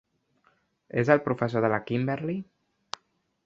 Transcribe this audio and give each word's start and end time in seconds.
És 1.03 1.11
el 1.17 1.21
professor 1.27 1.67
de 1.67 1.71
la 1.75 1.81
Kimberly? 1.91 2.41